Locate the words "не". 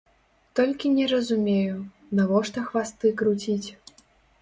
0.95-1.05